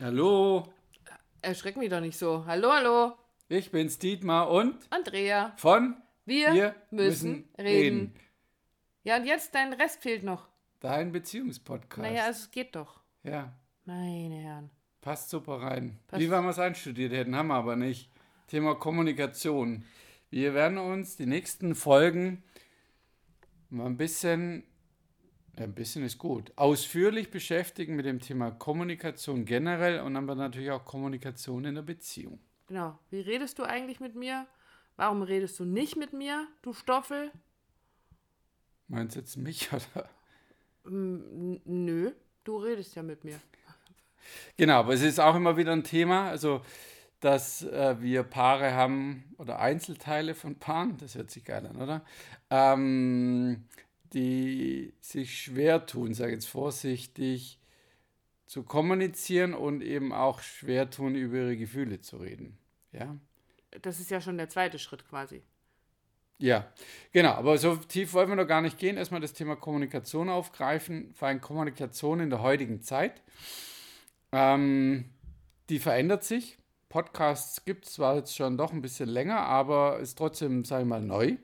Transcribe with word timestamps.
Hallo, 0.00 0.64
Erschreck 1.42 1.76
mich 1.76 1.88
doch 1.90 2.00
nicht 2.00 2.16
so. 2.18 2.44
Hallo, 2.46 2.70
hallo. 2.72 3.12
ich 3.48 3.70
bin's 3.70 3.98
Dietmar 3.98 4.50
und 4.50 4.76
Andrea. 4.90 5.52
von 5.56 5.96
Wir, 6.24 6.52
Wir 6.52 6.74
müssen, 6.90 7.30
müssen 7.30 7.48
reden. 7.58 7.64
reden. 7.98 8.14
Ja, 9.04 9.16
und 9.16 9.24
jetzt 9.24 9.54
dein 9.54 9.72
Rest 9.72 10.02
fehlt 10.02 10.22
noch. 10.24 10.48
dein 10.80 11.12
Beziehungspodcast. 11.12 11.98
Naja, 12.02 12.24
also 12.24 12.40
es 12.44 12.50
geht 12.50 12.74
doch. 12.76 13.00
ja, 13.22 13.52
Meine 13.84 14.34
Herren. 14.36 14.70
passt 15.00 15.30
super 15.30 15.60
rein. 15.62 15.98
Passt. 16.08 16.20
Wie 16.22 16.30
wenn 16.30 16.42
wir 16.44 16.50
es 16.50 16.58
einstudiert 16.58 17.12
hätten, 17.12 17.34
haben 17.36 17.48
wir 17.48 17.54
aber 17.54 17.76
nicht. 17.76 18.10
Thema 18.48 18.74
Kommunikation. 18.74 19.84
Wir 20.30 20.54
werden 20.54 20.78
uns 20.78 21.16
die 21.16 21.26
nächsten 21.26 21.74
Folgen 21.74 22.42
mal 23.70 23.86
ein 23.86 23.96
bisschen, 23.96 24.64
ein 25.60 25.74
bisschen 25.74 26.04
ist 26.04 26.18
gut, 26.18 26.52
ausführlich 26.56 27.30
beschäftigen 27.30 27.96
mit 27.96 28.06
dem 28.06 28.20
Thema 28.20 28.50
Kommunikation 28.50 29.44
generell 29.44 30.00
und 30.00 30.16
aber 30.16 30.34
natürlich 30.34 30.70
auch 30.70 30.84
Kommunikation 30.84 31.64
in 31.64 31.74
der 31.74 31.82
Beziehung. 31.82 32.40
Genau. 32.66 32.98
Wie 33.10 33.20
redest 33.20 33.58
du 33.58 33.64
eigentlich 33.64 34.00
mit 34.00 34.14
mir? 34.14 34.46
Warum 34.96 35.22
redest 35.22 35.58
du 35.60 35.64
nicht 35.64 35.96
mit 35.96 36.12
mir, 36.12 36.46
du 36.62 36.72
Stoffel? 36.72 37.30
Meinst 38.88 39.16
du 39.16 39.20
jetzt 39.20 39.36
mich 39.36 39.72
oder? 39.72 40.08
M 40.84 41.22
n- 41.54 41.60
nö, 41.64 42.12
du 42.44 42.56
redest 42.58 42.94
ja 42.96 43.02
mit 43.02 43.24
mir. 43.24 43.40
Genau, 44.56 44.80
aber 44.80 44.94
es 44.94 45.02
ist 45.02 45.20
auch 45.20 45.34
immer 45.36 45.56
wieder 45.56 45.72
ein 45.72 45.84
Thema, 45.84 46.28
also 46.28 46.62
dass 47.20 47.62
äh, 47.64 47.96
wir 48.00 48.22
Paare 48.22 48.74
haben 48.74 49.24
oder 49.38 49.58
Einzelteile 49.58 50.34
von 50.34 50.58
Paaren, 50.58 50.96
das 50.98 51.14
hört 51.16 51.30
sich 51.30 51.44
geil 51.44 51.66
an, 51.66 51.76
oder? 51.76 52.04
Ähm, 52.50 53.64
die 54.14 54.94
sich 55.00 55.40
schwer 55.42 55.86
tun, 55.86 56.14
sage 56.14 56.30
ich 56.32 56.36
jetzt 56.36 56.48
vorsichtig, 56.48 57.60
zu 58.46 58.62
kommunizieren 58.64 59.54
und 59.54 59.82
eben 59.82 60.12
auch 60.12 60.40
schwer 60.40 60.90
tun, 60.90 61.14
über 61.14 61.36
ihre 61.38 61.56
Gefühle 61.56 62.00
zu 62.00 62.16
reden. 62.18 62.58
Ja, 62.92 63.18
Das 63.82 64.00
ist 64.00 64.10
ja 64.10 64.20
schon 64.20 64.38
der 64.38 64.48
zweite 64.48 64.78
Schritt 64.78 65.06
quasi. 65.08 65.42
ja, 66.40 66.72
genau, 67.12 67.32
aber 67.32 67.58
so 67.58 67.76
tief 67.76 68.12
wollen 68.14 68.28
wir 68.28 68.36
noch 68.36 68.46
gar 68.46 68.60
nicht 68.62 68.78
gehen. 68.78 68.96
Erstmal 68.96 69.20
das 69.20 69.32
Thema 69.32 69.56
Kommunikation 69.56 70.28
aufgreifen, 70.28 71.12
vor 71.14 71.28
allem 71.28 71.40
Kommunikation 71.40 72.20
in 72.20 72.30
der 72.30 72.42
heutigen 72.42 72.80
Zeit. 72.82 73.22
Ähm, 74.32 75.10
die 75.68 75.78
verändert 75.80 76.24
sich. 76.24 76.58
Podcasts 76.88 77.64
gibt 77.64 77.86
es 77.86 77.94
zwar 77.94 78.16
jetzt 78.16 78.34
schon 78.36 78.56
doch 78.56 78.72
ein 78.72 78.80
bisschen 78.82 79.08
länger, 79.08 79.40
aber 79.40 79.98
ist 79.98 80.16
trotzdem, 80.16 80.64
sage 80.64 80.82
ich 80.84 80.88
mal, 80.88 81.02
neu. 81.02 81.36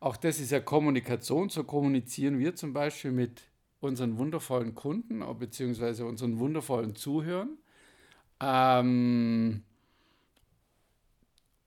Auch 0.00 0.16
das 0.16 0.40
ist 0.40 0.50
ja 0.50 0.60
Kommunikation. 0.60 1.50
So 1.50 1.62
kommunizieren 1.62 2.38
wir 2.38 2.56
zum 2.56 2.72
Beispiel 2.72 3.12
mit 3.12 3.42
unseren 3.80 4.16
wundervollen 4.16 4.74
Kunden 4.74 5.22
beziehungsweise 5.38 6.06
unseren 6.06 6.38
wundervollen 6.38 6.96
Zuhörern. 6.96 7.58
Ähm, 8.40 9.62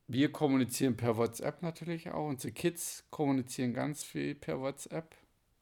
wir 0.07 0.31
kommunizieren 0.31 0.97
per 0.97 1.15
WhatsApp 1.17 1.61
natürlich 1.61 2.09
auch. 2.09 2.27
Unsere 2.27 2.51
Kids 2.51 3.05
kommunizieren 3.11 3.73
ganz 3.73 4.03
viel 4.03 4.33
per 4.33 4.59
WhatsApp. 4.59 5.15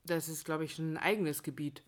Das 0.05 0.29
ist, 0.29 0.45
glaube 0.45 0.63
ich, 0.63 0.75
schon 0.75 0.93
ein 0.93 0.97
eigenes 0.97 1.43
Gebiet, 1.43 1.83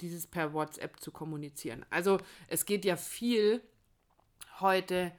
dieses 0.00 0.26
per 0.26 0.54
WhatsApp 0.54 0.98
zu 0.98 1.12
kommunizieren. 1.12 1.84
Also 1.90 2.18
es 2.48 2.64
geht 2.64 2.86
ja 2.86 2.96
viel 2.96 3.62
heute 4.60 5.12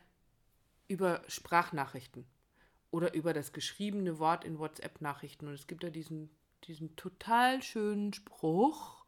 über 0.88 1.22
Sprachnachrichten 1.28 2.26
oder 2.96 3.14
über 3.14 3.34
das 3.34 3.52
geschriebene 3.52 4.20
Wort 4.20 4.46
in 4.46 4.58
WhatsApp-Nachrichten. 4.58 5.48
Und 5.48 5.54
es 5.54 5.68
gibt 5.68 5.84
ja 5.84 5.90
diesen, 5.90 6.30
diesen 6.64 6.96
total 6.96 7.62
schönen 7.62 8.14
Spruch, 8.14 9.04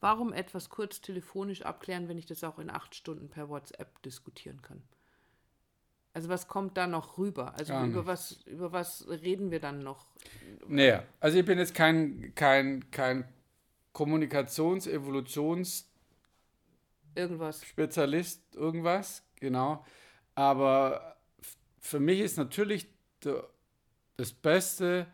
warum 0.00 0.32
etwas 0.32 0.70
kurz 0.70 1.02
telefonisch 1.02 1.62
abklären, 1.62 2.08
wenn 2.08 2.16
ich 2.16 2.24
das 2.24 2.42
auch 2.42 2.58
in 2.58 2.70
acht 2.70 2.94
Stunden 2.94 3.28
per 3.28 3.50
WhatsApp 3.50 4.00
diskutieren 4.02 4.62
kann. 4.62 4.82
Also 6.14 6.30
was 6.30 6.48
kommt 6.48 6.78
da 6.78 6.86
noch 6.86 7.18
rüber? 7.18 7.54
Also 7.54 7.74
Gar 7.74 7.86
über 7.88 8.06
was, 8.06 8.42
über 8.46 8.72
was 8.72 9.06
reden 9.08 9.50
wir 9.50 9.60
dann 9.60 9.80
noch? 9.80 10.06
Naja, 10.66 11.04
also 11.20 11.38
ich 11.38 11.44
bin 11.44 11.58
jetzt 11.58 11.74
kein, 11.74 12.32
kein, 12.34 12.90
kein 12.90 13.28
Kommunikations-, 13.92 14.88
Evolutions- 14.88 15.90
Irgendwas. 17.16 17.64
Spezialist, 17.64 18.56
irgendwas, 18.56 19.22
genau. 19.36 19.84
Aber 20.34 21.16
für 21.84 22.00
mich 22.00 22.20
ist 22.20 22.38
natürlich 22.38 22.88
der, 23.24 23.48
das 24.16 24.32
Beste, 24.32 25.06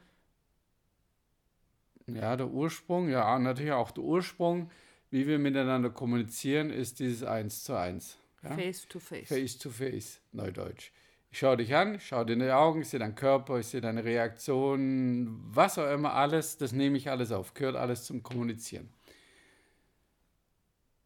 ja, 2.07 2.37
der 2.37 2.49
Ursprung, 2.49 3.09
ja, 3.09 3.39
natürlich 3.39 3.73
auch 3.73 3.91
der 3.91 4.05
Ursprung, 4.05 4.71
wie 5.11 5.27
wir 5.27 5.39
miteinander 5.39 5.91
kommunizieren, 5.91 6.71
ist 6.71 7.01
dieses 7.01 7.23
Eins 7.23 7.65
zu 7.65 7.75
Eins. 7.75 8.19
Ja? 8.43 8.55
Face 8.55 8.87
to 8.89 8.99
face. 8.99 9.29
Face 9.29 9.59
to 9.59 9.71
face, 9.71 10.21
Neudeutsch. 10.33 10.93
Ich 11.33 11.39
schaue 11.39 11.57
dich 11.57 11.75
an, 11.75 11.95
ich 11.95 12.07
schaue 12.07 12.27
dir 12.27 12.33
in 12.33 12.41
die 12.41 12.51
Augen, 12.51 12.83
ich 12.83 12.89
sehe 12.89 12.99
deinen 12.99 13.15
Körper, 13.15 13.59
ich 13.59 13.67
sehe 13.67 13.81
deine 13.81 14.05
Reaktion, 14.05 15.41
was 15.55 15.79
auch 15.79 15.91
immer, 15.93 16.15
alles, 16.15 16.57
das 16.57 16.73
nehme 16.73 16.97
ich 16.97 17.09
alles 17.09 17.31
auf, 17.31 17.55
gehört 17.55 17.77
alles 17.77 18.05
zum 18.05 18.23
Kommunizieren. 18.23 18.89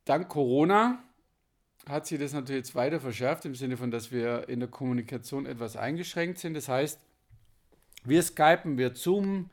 Dank 0.07 0.29
Corona 0.29 1.03
hat 1.89 2.07
sich 2.07 2.19
das 2.19 2.33
natürlich 2.33 2.61
jetzt 2.61 2.75
weiter 2.75 3.01
verschärft, 3.01 3.45
im 3.45 3.55
Sinne 3.55 3.77
von, 3.77 3.91
dass 3.91 4.11
wir 4.13 4.49
in 4.49 4.61
der 4.61 4.69
Kommunikation 4.69 5.47
etwas 5.47 5.77
eingeschränkt 5.77 6.39
sind. 6.39 6.55
Das 6.55 6.69
heißt, 6.69 6.99
wir 8.05 8.23
skypen, 8.23 8.79
wir 8.79 8.95
zoomen, 8.95 9.51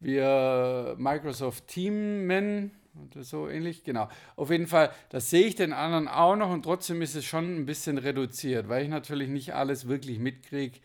wir 0.00 0.94
Microsoft 0.98 1.66
Teamen 1.68 2.70
oder 2.94 3.24
so 3.24 3.48
ähnlich, 3.48 3.82
genau. 3.82 4.08
Auf 4.36 4.50
jeden 4.50 4.66
Fall, 4.66 4.92
das 5.08 5.30
sehe 5.30 5.46
ich 5.46 5.54
den 5.54 5.72
anderen 5.72 6.08
auch 6.08 6.36
noch 6.36 6.50
und 6.50 6.62
trotzdem 6.62 7.02
ist 7.02 7.14
es 7.14 7.24
schon 7.24 7.56
ein 7.56 7.66
bisschen 7.66 7.98
reduziert, 7.98 8.68
weil 8.68 8.84
ich 8.84 8.88
natürlich 8.88 9.28
nicht 9.28 9.54
alles 9.54 9.88
wirklich 9.88 10.18
mitkriege, 10.18 10.78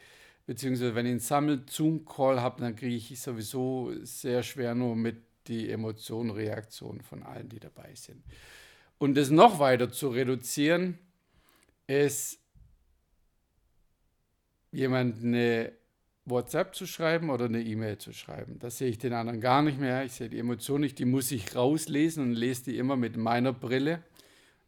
beziehungsweise 0.47 0.95
wenn 0.95 1.05
ich 1.05 1.11
einen 1.11 1.19
Sammel-Zoom-Call 1.19 2.41
habe, 2.41 2.61
dann 2.61 2.75
kriege 2.75 2.95
ich 2.95 3.19
sowieso 3.19 3.91
sehr 4.01 4.41
schwer 4.43 4.73
nur 4.73 4.95
mit 4.95 5.17
die 5.47 5.69
Emotionen, 5.69 6.31
Reaktionen 6.31 7.01
von 7.01 7.23
allen, 7.23 7.49
die 7.49 7.59
dabei 7.59 7.93
sind. 7.95 8.23
Und 8.99 9.15
das 9.15 9.31
noch 9.31 9.59
weiter 9.59 9.91
zu 9.91 10.09
reduzieren, 10.09 10.99
ist 11.87 12.39
jemand 14.71 15.23
eine 15.23 15.71
WhatsApp 16.25 16.75
zu 16.75 16.85
schreiben 16.85 17.29
oder 17.29 17.45
eine 17.45 17.61
E-Mail 17.61 17.97
zu 17.97 18.13
schreiben. 18.13 18.59
Das 18.59 18.77
sehe 18.77 18.89
ich 18.89 18.97
den 18.97 19.13
anderen 19.13 19.41
gar 19.41 19.61
nicht 19.63 19.79
mehr. 19.79 20.03
Ich 20.03 20.11
sehe 20.11 20.29
die 20.29 20.37
Emotion 20.37 20.81
nicht, 20.81 20.99
die 20.99 21.05
muss 21.05 21.31
ich 21.31 21.55
rauslesen 21.55 22.23
und 22.23 22.33
lese 22.35 22.65
die 22.65 22.77
immer 22.77 22.95
mit 22.95 23.17
meiner 23.17 23.53
Brille. 23.53 24.03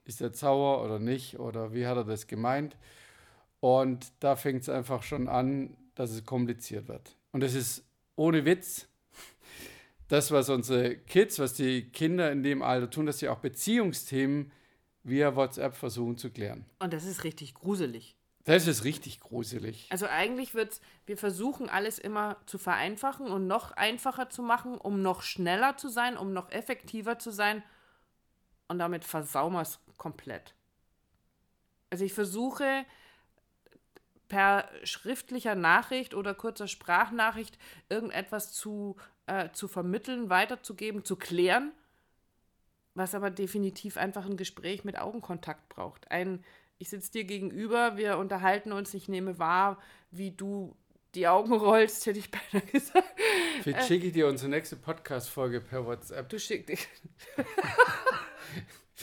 Ist 0.05 0.21
er 0.21 0.33
sauer 0.33 0.83
oder 0.83 0.97
nicht? 0.97 1.37
Oder 1.37 1.73
wie 1.73 1.85
hat 1.85 1.97
er 1.97 2.05
das 2.05 2.25
gemeint? 2.25 2.75
Und 3.59 4.11
da 4.21 4.35
fängt 4.35 4.63
es 4.63 4.69
einfach 4.69 5.03
schon 5.03 5.27
an, 5.27 5.77
dass 5.93 6.09
es 6.11 6.25
kompliziert 6.25 6.87
wird. 6.87 7.15
Und 7.31 7.43
es 7.43 7.53
ist 7.53 7.83
ohne 8.15 8.45
Witz 8.45 8.87
das, 10.11 10.31
was 10.31 10.49
unsere 10.49 10.97
Kids, 10.97 11.39
was 11.39 11.53
die 11.53 11.89
Kinder 11.89 12.31
in 12.31 12.43
dem 12.43 12.61
Alter 12.61 12.89
tun, 12.89 13.05
dass 13.05 13.19
sie 13.19 13.29
auch 13.29 13.39
Beziehungsthemen 13.39 14.51
via 15.03 15.35
WhatsApp 15.35 15.73
versuchen 15.73 16.17
zu 16.17 16.29
klären. 16.29 16.65
Und 16.79 16.91
das 16.91 17.05
ist 17.05 17.23
richtig 17.23 17.53
gruselig. 17.53 18.17
Das 18.43 18.67
ist 18.67 18.83
richtig 18.83 19.21
gruselig. 19.21 19.87
Also 19.89 20.07
eigentlich 20.07 20.53
wird's, 20.53 20.81
wir 21.05 21.15
versuchen 21.15 21.69
alles 21.69 21.97
immer 21.97 22.37
zu 22.45 22.57
vereinfachen 22.57 23.27
und 23.27 23.47
noch 23.47 23.71
einfacher 23.71 24.29
zu 24.29 24.41
machen, 24.41 24.77
um 24.77 25.01
noch 25.01 25.21
schneller 25.21 25.77
zu 25.77 25.87
sein, 25.87 26.17
um 26.17 26.33
noch 26.33 26.51
effektiver 26.51 27.17
zu 27.17 27.31
sein. 27.31 27.63
Und 28.67 28.79
damit 28.79 29.05
versauen 29.05 29.53
wir 29.53 29.61
es 29.61 29.79
komplett. 29.97 30.55
Also 31.89 32.03
ich 32.03 32.13
versuche 32.13 32.85
per 34.31 34.69
schriftlicher 34.83 35.55
Nachricht 35.55 36.13
oder 36.13 36.33
kurzer 36.33 36.69
Sprachnachricht 36.69 37.57
irgendetwas 37.89 38.53
zu, 38.53 38.95
äh, 39.27 39.49
zu 39.51 39.67
vermitteln, 39.67 40.29
weiterzugeben, 40.29 41.03
zu 41.03 41.17
klären, 41.17 41.73
was 42.95 43.13
aber 43.13 43.29
definitiv 43.29 43.97
einfach 43.97 44.25
ein 44.25 44.37
Gespräch 44.37 44.85
mit 44.85 44.97
Augenkontakt 44.97 45.67
braucht. 45.67 46.09
Ein, 46.09 46.45
ich 46.77 46.89
sitze 46.89 47.11
dir 47.11 47.25
gegenüber, 47.25 47.97
wir 47.97 48.17
unterhalten 48.17 48.71
uns, 48.71 48.93
ich 48.93 49.09
nehme 49.09 49.37
wahr, 49.37 49.77
wie 50.11 50.31
du 50.31 50.77
die 51.13 51.27
Augen 51.27 51.51
rollst, 51.57 52.05
hätte 52.05 52.19
ich 52.19 52.31
beinahe 52.31 52.65
gesagt. 52.67 53.19
Vielleicht 53.63 53.89
schicke 53.89 54.07
ich 54.07 54.13
dir 54.13 54.27
unsere 54.27 54.49
nächste 54.49 54.77
Podcast-Folge 54.77 55.59
per 55.59 55.85
WhatsApp. 55.85 56.29
Du 56.29 56.39
schickst 56.39 56.69
dich. 56.69 56.87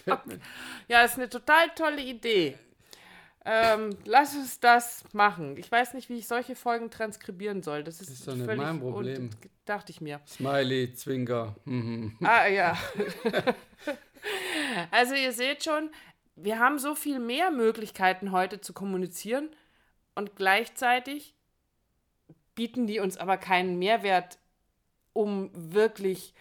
Ja, 0.88 1.02
ist 1.02 1.16
eine 1.16 1.28
total 1.28 1.68
tolle 1.74 2.00
Idee. 2.00 2.56
Ähm, 3.50 3.96
lass 4.04 4.34
uns 4.36 4.60
das 4.60 5.04
machen. 5.14 5.56
Ich 5.56 5.72
weiß 5.72 5.94
nicht, 5.94 6.10
wie 6.10 6.18
ich 6.18 6.28
solche 6.28 6.54
Folgen 6.54 6.90
transkribieren 6.90 7.62
soll. 7.62 7.82
Das 7.82 8.02
ist, 8.02 8.10
Ist 8.10 8.28
doch 8.28 8.34
nicht 8.34 8.44
völlig 8.44 8.60
mein 8.60 8.78
Problem. 8.78 9.30
Dachte 9.64 9.90
ich 9.90 10.02
mir. 10.02 10.20
Smiley, 10.26 10.92
Zwinker. 10.92 11.56
Mhm. 11.64 12.18
Ah, 12.22 12.46
ja. 12.46 12.76
also 14.90 15.14
ihr 15.14 15.32
seht 15.32 15.64
schon, 15.64 15.90
wir 16.36 16.58
haben 16.58 16.78
so 16.78 16.94
viel 16.94 17.20
mehr 17.20 17.50
Möglichkeiten 17.50 18.32
heute 18.32 18.60
zu 18.60 18.74
kommunizieren 18.74 19.48
und 20.14 20.36
gleichzeitig 20.36 21.34
bieten 22.54 22.86
die 22.86 23.00
uns 23.00 23.16
aber 23.16 23.38
keinen 23.38 23.78
Mehrwert, 23.78 24.38
um 25.14 25.50
wirklich 25.54 26.34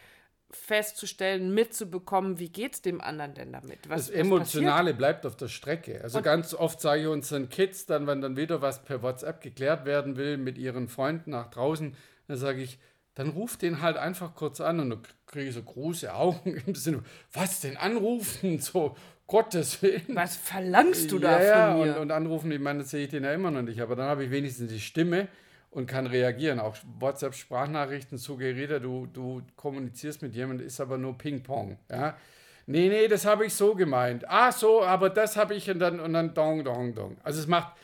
festzustellen, 0.57 1.53
mitzubekommen, 1.53 2.39
wie 2.39 2.49
geht 2.49 2.73
es 2.73 2.81
dem 2.81 2.99
anderen 3.01 3.33
denn 3.33 3.53
damit? 3.53 3.87
Was, 3.87 4.07
das 4.07 4.15
Emotionale 4.15 4.91
was 4.91 4.97
bleibt 4.97 5.25
auf 5.25 5.35
der 5.35 5.47
Strecke. 5.47 6.01
Also 6.03 6.17
und 6.17 6.23
ganz 6.23 6.53
oft 6.53 6.81
sage 6.81 7.01
ich 7.01 7.07
unseren 7.07 7.49
Kids 7.49 7.85
dann, 7.85 8.07
wenn 8.07 8.21
dann 8.21 8.35
wieder 8.35 8.61
was 8.61 8.83
per 8.83 9.01
WhatsApp 9.01 9.41
geklärt 9.41 9.85
werden 9.85 10.17
will 10.17 10.37
mit 10.37 10.57
ihren 10.57 10.87
Freunden 10.87 11.31
nach 11.31 11.49
draußen, 11.49 11.95
dann 12.27 12.37
sage 12.37 12.61
ich, 12.61 12.79
dann 13.15 13.29
ruf 13.29 13.57
den 13.57 13.81
halt 13.81 13.97
einfach 13.97 14.35
kurz 14.35 14.61
an 14.61 14.79
und 14.79 14.89
dann 14.89 15.01
kriege 15.25 15.49
ich 15.49 15.55
so 15.55 15.63
große 15.63 16.13
Augen 16.13 16.61
im 16.65 16.75
Sinne, 16.75 17.03
was 17.33 17.61
denn 17.61 17.77
anrufen? 17.77 18.59
So, 18.67 18.95
Gottes 19.27 19.81
Willen. 19.81 20.03
Was 20.09 20.37
verlangst 20.37 21.11
du 21.11 21.19
da 21.19 21.41
ja, 21.41 21.71
von 21.71 21.81
mir? 21.81 21.95
Und, 21.95 22.01
und 22.01 22.11
anrufen, 22.11 22.51
ich 22.51 22.59
meine, 22.59 22.79
das 22.79 22.91
sehe 22.91 23.03
ich 23.03 23.09
den 23.09 23.23
ja 23.23 23.33
immer 23.33 23.51
noch 23.51 23.61
nicht, 23.61 23.81
aber 23.81 23.95
dann 23.95 24.07
habe 24.07 24.23
ich 24.23 24.31
wenigstens 24.31 24.71
die 24.71 24.79
Stimme 24.79 25.27
und 25.69 25.85
kann 25.87 26.07
reagieren. 26.07 26.59
Auch 26.59 26.75
WhatsApp-Sprachnachrichten 26.99 28.17
suggeriert, 28.17 28.83
du, 28.83 29.05
du 29.07 29.41
kommunizierst 29.55 30.21
mit 30.21 30.35
jemandem, 30.35 30.67
ist 30.67 30.79
aber 30.79 30.97
nur 30.97 31.17
Ping-Pong. 31.17 31.77
Ja? 31.89 32.17
Nee, 32.65 32.89
nee, 32.89 33.07
das 33.07 33.25
habe 33.25 33.45
ich 33.45 33.53
so 33.53 33.75
gemeint. 33.75 34.29
Ah, 34.29 34.51
so, 34.51 34.83
aber 34.83 35.09
das 35.09 35.37
habe 35.37 35.55
ich 35.55 35.69
und 35.69 35.79
dann, 35.79 35.99
und 35.99 36.13
dann 36.13 36.33
dong, 36.33 36.63
dong, 36.63 36.93
dong. 36.93 37.17
Also 37.23 37.39
es 37.39 37.47
macht, 37.47 37.77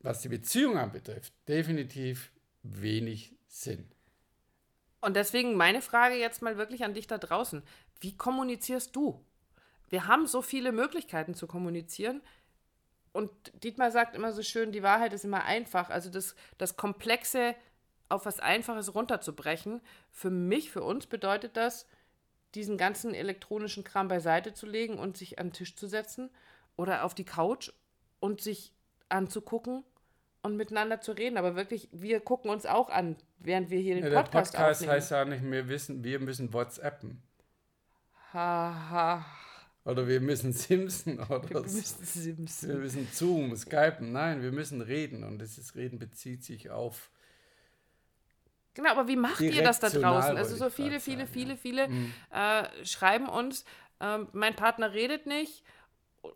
was 0.00 0.20
die 0.20 0.28
Beziehung 0.28 0.76
anbetrifft, 0.76 1.32
definitiv 1.48 2.30
wenig 2.62 3.34
Sinn. 3.46 3.88
Und 5.00 5.16
deswegen 5.16 5.54
meine 5.54 5.80
Frage 5.80 6.16
jetzt 6.16 6.42
mal 6.42 6.56
wirklich 6.58 6.84
an 6.84 6.94
dich 6.94 7.06
da 7.06 7.16
draußen. 7.16 7.62
Wie 8.00 8.16
kommunizierst 8.16 8.94
du? 8.94 9.24
Wir 9.88 10.06
haben 10.06 10.26
so 10.26 10.42
viele 10.42 10.72
Möglichkeiten 10.72 11.34
zu 11.34 11.46
kommunizieren. 11.46 12.20
Und 13.16 13.30
Dietmar 13.64 13.90
sagt 13.90 14.14
immer 14.14 14.32
so 14.32 14.42
schön, 14.42 14.72
die 14.72 14.82
Wahrheit 14.82 15.14
ist 15.14 15.24
immer 15.24 15.44
einfach. 15.44 15.88
Also 15.88 16.10
das, 16.10 16.36
das 16.58 16.76
Komplexe 16.76 17.54
auf 18.10 18.26
was 18.26 18.40
Einfaches 18.40 18.94
runterzubrechen. 18.94 19.80
Für 20.10 20.28
mich, 20.28 20.70
für 20.70 20.82
uns 20.82 21.06
bedeutet 21.06 21.56
das, 21.56 21.86
diesen 22.54 22.76
ganzen 22.76 23.14
elektronischen 23.14 23.84
Kram 23.84 24.08
beiseite 24.08 24.52
zu 24.52 24.66
legen 24.66 24.98
und 24.98 25.16
sich 25.16 25.38
an 25.38 25.48
den 25.48 25.52
Tisch 25.54 25.76
zu 25.76 25.86
setzen 25.86 26.28
oder 26.76 27.04
auf 27.04 27.14
die 27.14 27.24
Couch 27.24 27.72
und 28.20 28.42
sich 28.42 28.74
anzugucken 29.08 29.82
und 30.42 30.56
miteinander 30.56 31.00
zu 31.00 31.12
reden. 31.12 31.38
Aber 31.38 31.56
wirklich, 31.56 31.88
wir 31.92 32.20
gucken 32.20 32.50
uns 32.50 32.66
auch 32.66 32.90
an, 32.90 33.16
während 33.38 33.70
wir 33.70 33.80
hier 33.80 33.94
den 33.94 34.12
ja, 34.12 34.22
Podcast 34.22 34.52
Der 34.52 34.58
Podcast 34.58 34.82
aufnehmen. 34.82 34.92
heißt 34.92 35.10
ja 35.10 35.24
nicht, 35.24 35.42
wir, 35.42 35.68
wissen, 35.68 36.04
wir 36.04 36.20
müssen 36.20 36.52
WhatsAppen. 36.52 37.22
Haha. 38.34 38.90
Ha. 38.90 39.26
Oder 39.86 40.08
wir 40.08 40.20
müssen 40.20 40.52
Simpson 40.52 41.20
oder 41.20 41.48
wir 41.48 41.60
müssen 41.60 42.04
Simpson. 42.04 42.68
Wir 42.68 42.76
müssen 42.76 43.08
Zoom, 43.12 43.56
Skypen. 43.56 44.12
Nein, 44.12 44.42
wir 44.42 44.52
müssen 44.52 44.82
reden 44.82 45.24
und 45.24 45.40
dieses 45.40 45.74
Reden 45.76 45.98
bezieht 45.98 46.44
sich 46.44 46.70
auf. 46.70 47.10
Genau, 48.74 48.90
aber 48.90 49.08
wie 49.08 49.16
macht 49.16 49.40
ihr 49.40 49.62
das 49.62 49.80
da 49.80 49.88
draußen? 49.88 50.36
Also 50.36 50.56
so 50.56 50.68
viele, 50.68 51.00
viele, 51.00 51.26
viele, 51.26 51.56
viele, 51.56 51.88
viele 51.88 52.10
äh, 52.30 52.84
schreiben 52.84 53.26
uns, 53.26 53.64
äh, 54.00 54.18
mein 54.32 54.54
Partner 54.54 54.92
redet 54.92 55.24
nicht 55.24 55.62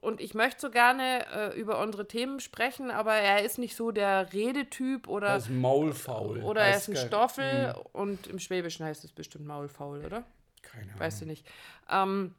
und 0.00 0.20
ich 0.20 0.32
möchte 0.32 0.60
so 0.60 0.70
gerne 0.70 1.26
äh, 1.34 1.60
über 1.60 1.80
unsere 1.82 2.06
Themen 2.06 2.40
sprechen, 2.40 2.90
aber 2.90 3.14
er 3.14 3.44
ist 3.44 3.58
nicht 3.58 3.76
so 3.76 3.90
der 3.90 4.32
Redetyp 4.32 5.08
oder. 5.08 5.28
Er 5.28 5.36
ist 5.36 5.50
maulfaul. 5.50 6.42
Oder 6.42 6.62
er 6.62 6.76
ist 6.76 6.88
ein 6.88 6.96
Stoffel 6.96 7.74
mhm. 7.74 7.82
und 7.92 8.26
im 8.28 8.38
Schwäbischen 8.38 8.86
heißt 8.86 9.04
es 9.04 9.12
bestimmt 9.12 9.46
maulfaul, 9.46 10.04
oder? 10.04 10.24
Keine 10.62 10.84
Ahnung. 10.84 11.00
Weißt 11.00 11.20
du 11.20 11.26
nicht. 11.26 11.46
Ähm, 11.90 12.34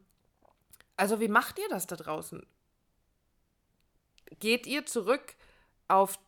also, 1.02 1.20
wie 1.20 1.30
macht 1.30 1.58
ihr 1.58 1.68
das 1.68 1.88
da 1.88 1.96
draußen? 1.96 2.46
Geht 4.40 4.68
ihr 4.68 4.86
zurück 4.86 5.34
auf 5.88 6.20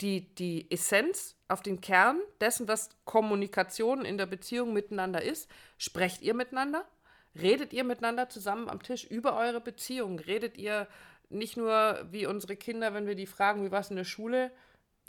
die, 0.00 0.32
die 0.36 0.70
Essenz, 0.70 1.34
auf 1.48 1.60
den 1.60 1.80
Kern 1.80 2.20
dessen, 2.40 2.68
was 2.68 2.90
Kommunikation 3.04 4.04
in 4.04 4.16
der 4.16 4.26
Beziehung 4.26 4.72
miteinander 4.72 5.22
ist? 5.22 5.50
Sprecht 5.76 6.22
ihr 6.22 6.34
miteinander? 6.34 6.86
Redet 7.34 7.72
ihr 7.72 7.82
miteinander 7.82 8.28
zusammen 8.28 8.68
am 8.68 8.80
Tisch 8.80 9.02
über 9.02 9.36
eure 9.36 9.60
Beziehung? 9.60 10.20
Redet 10.20 10.56
ihr 10.56 10.86
nicht 11.28 11.56
nur 11.56 12.06
wie 12.12 12.26
unsere 12.26 12.54
Kinder, 12.54 12.94
wenn 12.94 13.08
wir 13.08 13.16
die 13.16 13.26
fragen, 13.26 13.64
wie 13.64 13.72
war 13.72 13.80
es 13.80 13.90
in 13.90 13.96
der 13.96 14.04
Schule? 14.04 14.52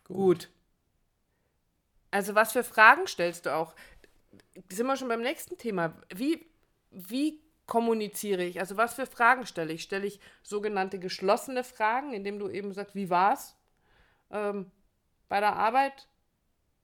Gut. 0.06 0.50
Also 2.10 2.34
was 2.34 2.54
für 2.54 2.64
Fragen 2.64 3.06
stellst 3.06 3.46
du 3.46 3.54
auch? 3.54 3.76
Sind 4.72 4.88
wir 4.88 4.98
schon 4.98 5.08
beim 5.08 5.22
nächsten 5.22 5.56
Thema. 5.56 5.94
Wie, 6.10 6.48
wie 6.90 7.47
kommuniziere 7.68 8.44
ich? 8.44 8.60
Also 8.60 8.78
was 8.78 8.96
für 8.96 9.06
Fragen 9.06 9.46
stelle 9.46 9.74
ich? 9.74 9.84
Stelle 9.84 10.08
ich 10.08 10.20
sogenannte 10.42 10.98
geschlossene 10.98 11.64
Fragen, 11.64 12.14
indem 12.14 12.40
du 12.40 12.50
eben 12.50 12.74
sagst, 12.74 12.96
wie 12.96 13.10
war's 13.10 13.56
ähm, 14.32 14.72
bei 15.30 15.40
der 15.40 15.56
Arbeit? 15.56 16.08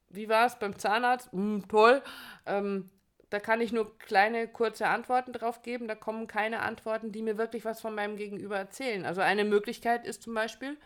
Wie 0.09 0.29
war 0.29 0.45
es 0.45 0.59
beim 0.59 0.77
Zahnarzt? 0.77 1.31
Hm, 1.31 1.67
toll. 1.67 2.03
Ähm, 2.45 2.89
da 3.29 3.39
kann 3.39 3.61
ich 3.61 3.71
nur 3.71 3.97
kleine, 3.97 4.47
kurze 4.47 4.87
Antworten 4.87 5.33
drauf 5.33 5.63
geben. 5.63 5.87
Da 5.87 5.95
kommen 5.95 6.27
keine 6.27 6.59
Antworten, 6.59 7.11
die 7.11 7.23
mir 7.23 7.37
wirklich 7.39 7.65
was 7.65 7.81
von 7.81 7.95
meinem 7.95 8.15
Gegenüber 8.15 8.57
erzählen. 8.57 9.05
Also 9.05 9.21
eine 9.21 9.43
Möglichkeit 9.43 10.05
ist 10.05 10.21
zum 10.21 10.35
Beispiel, 10.35 10.77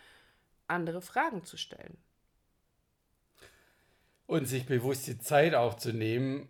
andere 0.67 1.01
Fragen 1.01 1.43
zu 1.43 1.57
stellen. 1.57 1.97
Und 4.27 4.45
sich 4.45 4.65
bewusst 4.65 5.07
die 5.07 5.19
Zeit 5.19 5.55
auch 5.55 5.73
zu 5.73 5.91
nehmen, 5.91 6.47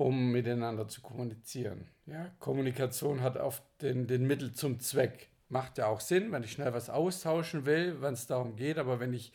um 0.00 0.32
miteinander 0.32 0.88
zu 0.88 1.02
kommunizieren. 1.02 1.86
Ja, 2.06 2.30
Kommunikation 2.38 3.20
hat 3.20 3.36
oft 3.36 3.62
den, 3.82 4.06
den 4.06 4.26
Mittel 4.26 4.52
zum 4.52 4.80
Zweck. 4.80 5.28
Macht 5.48 5.78
ja 5.78 5.86
auch 5.86 6.00
Sinn, 6.00 6.32
wenn 6.32 6.42
ich 6.42 6.52
schnell 6.52 6.72
was 6.72 6.90
austauschen 6.90 7.66
will, 7.66 8.00
wenn 8.00 8.14
es 8.14 8.26
darum 8.26 8.56
geht, 8.56 8.78
aber 8.78 9.00
wenn 9.00 9.12
ich 9.12 9.32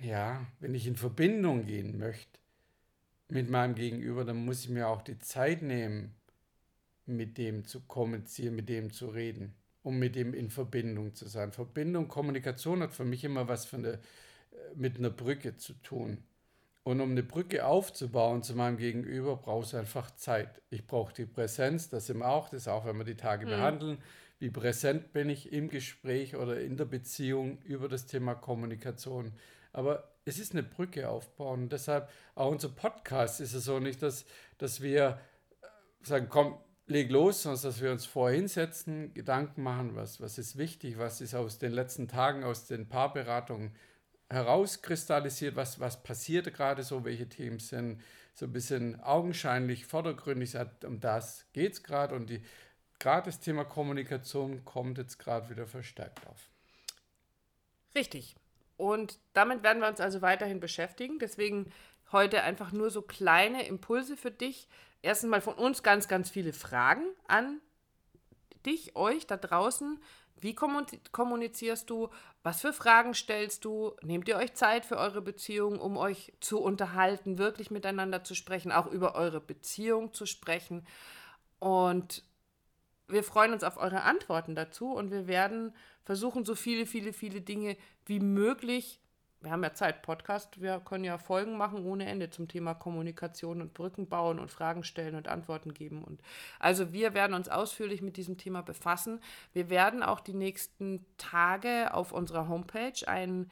ja, 0.00 0.46
wenn 0.60 0.74
ich 0.74 0.86
in 0.86 0.96
Verbindung 0.96 1.66
gehen 1.66 1.98
möchte, 1.98 2.38
mit 3.28 3.48
meinem 3.48 3.74
Gegenüber, 3.74 4.24
dann 4.24 4.44
muss 4.44 4.64
ich 4.64 4.70
mir 4.70 4.88
auch 4.88 5.02
die 5.02 5.18
Zeit 5.18 5.62
nehmen, 5.62 6.14
mit 7.06 7.38
dem 7.38 7.64
zu 7.64 7.80
kommunizieren, 7.80 8.54
mit 8.54 8.68
dem 8.68 8.92
zu 8.92 9.08
reden, 9.08 9.54
um 9.82 9.98
mit 9.98 10.14
dem 10.14 10.34
in 10.34 10.50
Verbindung 10.50 11.14
zu 11.14 11.28
sein. 11.28 11.52
Verbindung, 11.52 12.08
Kommunikation 12.08 12.80
hat 12.80 12.92
für 12.92 13.04
mich 13.04 13.24
immer 13.24 13.48
was 13.48 13.70
der, 13.70 13.94
äh, 13.94 13.98
mit 14.74 14.98
einer 14.98 15.10
Brücke 15.10 15.56
zu 15.56 15.74
tun. 15.74 16.24
Und 16.84 17.00
um 17.00 17.12
eine 17.12 17.22
Brücke 17.22 17.64
aufzubauen 17.64 18.42
zu 18.42 18.54
meinem 18.54 18.76
Gegenüber, 18.76 19.36
brauchst 19.36 19.72
du 19.72 19.78
einfach 19.78 20.10
Zeit. 20.16 20.60
Ich 20.68 20.86
brauche 20.86 21.14
die 21.14 21.24
Präsenz, 21.24 21.88
das 21.88 22.06
sind 22.06 22.18
wir 22.18 22.28
auch, 22.28 22.50
das 22.50 22.62
ist 22.62 22.68
auch, 22.68 22.84
wenn 22.84 22.98
wir 22.98 23.04
die 23.04 23.16
Tage 23.16 23.46
mhm. 23.46 23.50
behandeln. 23.50 23.98
Wie 24.38 24.50
präsent 24.50 25.12
bin 25.12 25.30
ich 25.30 25.52
im 25.52 25.70
Gespräch 25.70 26.36
oder 26.36 26.60
in 26.60 26.76
der 26.76 26.84
Beziehung 26.84 27.58
über 27.62 27.88
das 27.88 28.04
Thema 28.04 28.34
Kommunikation. 28.34 29.32
Aber 29.72 30.12
es 30.26 30.38
ist 30.38 30.52
eine 30.52 30.62
Brücke 30.62 31.08
aufbauen. 31.08 31.64
Und 31.64 31.72
deshalb 31.72 32.10
auch 32.34 32.50
unser 32.50 32.68
Podcast 32.68 33.40
ist 33.40 33.54
es 33.54 33.64
so 33.64 33.80
nicht, 33.80 34.02
dass, 34.02 34.26
dass 34.58 34.82
wir 34.82 35.18
äh, 35.62 35.66
sagen, 36.02 36.26
komm, 36.28 36.58
leg 36.86 37.10
los, 37.10 37.42
sondern 37.42 37.62
dass 37.62 37.80
wir 37.80 37.92
uns 37.92 38.04
vorher 38.04 38.36
hinsetzen, 38.36 39.14
Gedanken 39.14 39.62
machen, 39.62 39.94
was, 39.94 40.20
was 40.20 40.36
ist 40.36 40.58
wichtig, 40.58 40.98
was 40.98 41.22
ist 41.22 41.34
aus 41.34 41.58
den 41.58 41.72
letzten 41.72 42.08
Tagen, 42.08 42.44
aus 42.44 42.66
den 42.66 42.88
Paarberatungen 42.88 43.74
herauskristallisiert, 44.30 45.56
was, 45.56 45.80
was 45.80 46.02
passiert 46.02 46.52
gerade 46.54 46.82
so, 46.82 47.04
welche 47.04 47.28
Themen 47.28 47.58
sind 47.58 48.00
so 48.34 48.46
ein 48.46 48.52
bisschen 48.52 49.00
augenscheinlich, 49.00 49.86
vordergründig, 49.86 50.56
um 50.84 51.00
das 51.00 51.46
geht 51.52 51.74
es 51.74 51.82
gerade 51.82 52.14
und 52.16 52.32
gerade 52.98 53.26
das 53.26 53.38
Thema 53.38 53.64
Kommunikation 53.64 54.64
kommt 54.64 54.98
jetzt 54.98 55.18
gerade 55.18 55.48
wieder 55.50 55.66
verstärkt 55.66 56.26
auf. 56.26 56.50
Richtig. 57.94 58.34
Und 58.76 59.20
damit 59.34 59.62
werden 59.62 59.80
wir 59.80 59.88
uns 59.88 60.00
also 60.00 60.20
weiterhin 60.20 60.58
beschäftigen. 60.58 61.20
Deswegen 61.20 61.72
heute 62.10 62.42
einfach 62.42 62.72
nur 62.72 62.90
so 62.90 63.02
kleine 63.02 63.66
Impulse 63.66 64.16
für 64.16 64.32
dich. 64.32 64.68
Erstens 65.00 65.30
mal 65.30 65.40
von 65.40 65.54
uns 65.54 65.84
ganz, 65.84 66.08
ganz 66.08 66.28
viele 66.28 66.52
Fragen 66.52 67.04
an 67.28 67.60
dich, 68.66 68.96
euch 68.96 69.28
da 69.28 69.36
draußen. 69.36 70.00
Wie 70.40 70.54
kommunizierst 70.54 71.88
du? 71.88 72.10
Was 72.42 72.60
für 72.60 72.72
Fragen 72.72 73.14
stellst 73.14 73.64
du? 73.64 73.92
Nehmt 74.02 74.28
ihr 74.28 74.36
euch 74.36 74.54
Zeit 74.54 74.84
für 74.84 74.98
eure 74.98 75.22
Beziehung, 75.22 75.80
um 75.80 75.96
euch 75.96 76.34
zu 76.40 76.60
unterhalten, 76.60 77.38
wirklich 77.38 77.70
miteinander 77.70 78.24
zu 78.24 78.34
sprechen, 78.34 78.72
auch 78.72 78.86
über 78.86 79.14
eure 79.14 79.40
Beziehung 79.40 80.12
zu 80.12 80.26
sprechen? 80.26 80.86
Und 81.58 82.24
wir 83.08 83.22
freuen 83.22 83.52
uns 83.52 83.64
auf 83.64 83.76
eure 83.76 84.02
Antworten 84.02 84.54
dazu 84.54 84.92
und 84.92 85.10
wir 85.10 85.26
werden 85.26 85.74
versuchen, 86.04 86.44
so 86.44 86.54
viele, 86.54 86.86
viele, 86.86 87.12
viele 87.12 87.40
Dinge 87.40 87.76
wie 88.06 88.20
möglich. 88.20 89.00
Wir 89.44 89.52
haben 89.52 89.62
ja 89.62 89.74
Zeit, 89.74 90.02
Podcast, 90.02 90.60
wir 90.60 90.80
können 90.80 91.04
ja 91.04 91.18
Folgen 91.18 91.56
machen 91.56 91.84
ohne 91.84 92.06
Ende 92.06 92.30
zum 92.30 92.48
Thema 92.48 92.74
Kommunikation 92.74 93.60
und 93.60 93.74
Brücken 93.74 94.08
bauen 94.08 94.38
und 94.38 94.50
Fragen 94.50 94.84
stellen 94.84 95.14
und 95.14 95.28
Antworten 95.28 95.74
geben. 95.74 96.02
Und 96.02 96.20
also 96.58 96.92
wir 96.92 97.14
werden 97.14 97.34
uns 97.34 97.48
ausführlich 97.48 98.02
mit 98.02 98.16
diesem 98.16 98.38
Thema 98.38 98.62
befassen. 98.62 99.20
Wir 99.52 99.70
werden 99.70 100.02
auch 100.02 100.20
die 100.20 100.34
nächsten 100.34 101.04
Tage 101.18 101.92
auf 101.94 102.12
unserer 102.12 102.48
Homepage 102.48 103.06
ein, 103.06 103.50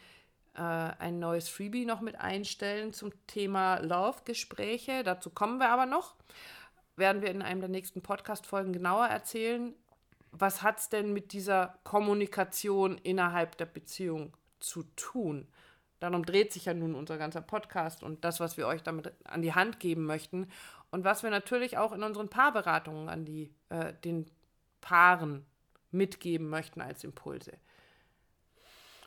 äh, 0.54 0.60
ein 0.60 1.18
neues 1.18 1.48
Freebie 1.48 1.84
noch 1.84 2.00
mit 2.00 2.18
einstellen 2.18 2.92
zum 2.92 3.12
Thema 3.26 3.76
Love-Gespräche. 3.78 5.02
Dazu 5.04 5.30
kommen 5.30 5.58
wir 5.58 5.68
aber 5.68 5.86
noch 5.86 6.16
werden 6.96 7.22
wir 7.22 7.30
in 7.30 7.42
einem 7.42 7.60
der 7.60 7.70
nächsten 7.70 8.02
Podcast-Folgen 8.02 8.72
genauer 8.72 9.06
erzählen, 9.06 9.74
was 10.30 10.62
hat 10.62 10.78
es 10.78 10.88
denn 10.88 11.12
mit 11.12 11.32
dieser 11.32 11.78
Kommunikation 11.84 12.98
innerhalb 12.98 13.56
der 13.58 13.66
Beziehung 13.66 14.34
zu 14.60 14.84
tun. 14.96 15.48
Darum 16.02 16.26
dreht 16.26 16.52
sich 16.52 16.64
ja 16.64 16.74
nun 16.74 16.96
unser 16.96 17.16
ganzer 17.16 17.42
Podcast 17.42 18.02
und 18.02 18.24
das, 18.24 18.40
was 18.40 18.56
wir 18.56 18.66
euch 18.66 18.82
damit 18.82 19.12
an 19.22 19.40
die 19.40 19.54
Hand 19.54 19.78
geben 19.78 20.04
möchten 20.04 20.48
und 20.90 21.04
was 21.04 21.22
wir 21.22 21.30
natürlich 21.30 21.78
auch 21.78 21.92
in 21.92 22.02
unseren 22.02 22.28
Paarberatungen 22.28 23.08
an 23.08 23.24
die, 23.24 23.54
äh, 23.68 23.92
den 24.04 24.28
Paaren 24.80 25.46
mitgeben 25.92 26.48
möchten 26.48 26.80
als 26.80 27.04
Impulse. 27.04 27.52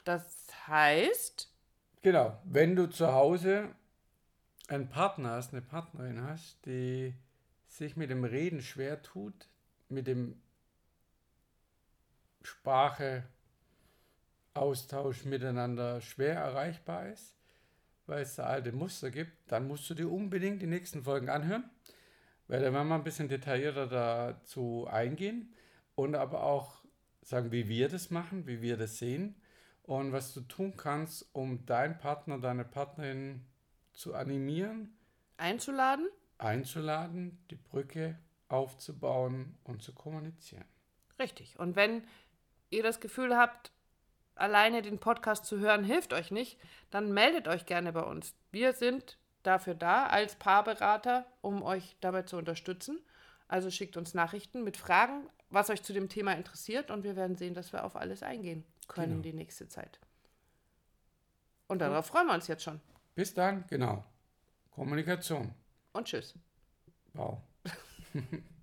Das 0.05 0.47
heißt. 0.67 1.51
Genau, 2.01 2.39
wenn 2.45 2.77
du 2.77 2.87
zu 2.89 3.11
Hause 3.11 3.75
einen 4.69 4.87
Partner 4.87 5.31
hast, 5.31 5.51
eine 5.51 5.63
Partnerin 5.63 6.21
hast, 6.21 6.65
die 6.65 7.13
sich 7.67 7.97
mit 7.97 8.09
dem 8.09 8.23
Reden 8.23 8.61
schwer 8.61 9.01
tut, 9.01 9.49
mit 9.89 10.07
dem 10.07 10.41
Sprache 12.41 13.25
Austausch 14.55 15.25
miteinander 15.25 16.01
schwer 16.01 16.35
erreichbar 16.35 17.09
ist, 17.09 17.35
weil 18.05 18.23
es 18.23 18.35
da 18.35 18.45
alte 18.45 18.71
Muster 18.71 19.11
gibt, 19.11 19.51
dann 19.51 19.67
musst 19.67 19.89
du 19.89 19.93
dir 19.93 20.09
unbedingt 20.09 20.61
die 20.61 20.67
nächsten 20.67 21.03
Folgen 21.03 21.29
anhören, 21.29 21.69
weil 22.47 22.61
da 22.61 22.73
werden 22.73 22.87
wir 22.87 22.95
ein 22.95 23.03
bisschen 23.03 23.27
detaillierter 23.27 23.87
dazu 23.87 24.87
eingehen 24.89 25.53
und 25.95 26.15
aber 26.15 26.43
auch 26.43 26.83
sagen, 27.21 27.51
wie 27.51 27.67
wir 27.67 27.89
das 27.89 28.11
machen, 28.11 28.47
wie 28.47 28.61
wir 28.61 28.77
das 28.77 28.97
sehen 28.97 29.35
und 29.83 30.13
was 30.13 30.33
du 30.33 30.41
tun 30.41 30.77
kannst, 30.77 31.27
um 31.33 31.65
deinen 31.65 31.97
Partner, 31.97 32.39
deine 32.39 32.65
Partnerin 32.65 33.45
zu 33.93 34.13
animieren, 34.13 34.97
einzuladen, 35.37 36.07
einzuladen, 36.37 37.37
die 37.49 37.55
Brücke 37.55 38.17
aufzubauen 38.47 39.57
und 39.63 39.81
zu 39.81 39.93
kommunizieren. 39.93 40.65
Richtig. 41.19 41.59
Und 41.59 41.75
wenn 41.75 42.03
ihr 42.69 42.83
das 42.83 42.99
Gefühl 42.99 43.35
habt, 43.35 43.71
alleine 44.35 44.81
den 44.81 44.99
Podcast 44.99 45.45
zu 45.45 45.59
hören 45.59 45.83
hilft 45.83 46.13
euch 46.13 46.31
nicht, 46.31 46.59
dann 46.91 47.13
meldet 47.13 47.47
euch 47.47 47.65
gerne 47.65 47.93
bei 47.93 48.03
uns. 48.03 48.35
Wir 48.51 48.73
sind 48.73 49.17
dafür 49.43 49.75
da 49.75 50.07
als 50.07 50.35
Paarberater, 50.35 51.25
um 51.41 51.63
euch 51.63 51.95
dabei 52.01 52.23
zu 52.23 52.37
unterstützen. 52.37 52.99
Also 53.47 53.69
schickt 53.69 53.97
uns 53.97 54.13
Nachrichten 54.13 54.63
mit 54.63 54.77
Fragen, 54.77 55.29
was 55.49 55.69
euch 55.69 55.83
zu 55.83 55.93
dem 55.93 56.09
Thema 56.09 56.33
interessiert 56.33 56.91
und 56.91 57.03
wir 57.03 57.15
werden 57.15 57.35
sehen, 57.35 57.53
dass 57.53 57.71
wir 57.71 57.83
auf 57.83 57.95
alles 57.95 58.23
eingehen 58.23 58.65
können 58.87 59.21
genau. 59.21 59.23
die 59.23 59.33
nächste 59.33 59.67
Zeit. 59.67 59.99
Und 61.67 61.79
darauf 61.79 62.07
freuen 62.07 62.27
wir 62.27 62.33
uns 62.33 62.47
jetzt 62.47 62.63
schon. 62.63 62.81
Bis 63.15 63.33
dann, 63.33 63.65
genau. 63.67 64.03
Kommunikation. 64.71 65.53
Und 65.93 66.07
tschüss. 66.07 66.35
Wow. 67.13 67.39